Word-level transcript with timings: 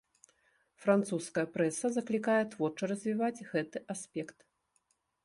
Французская 0.85 1.43
прэса 1.57 1.91
заклікае 1.97 2.39
творча 2.55 2.83
развіваць 2.93 3.45
гэты 3.53 3.77
аспект. 3.97 4.37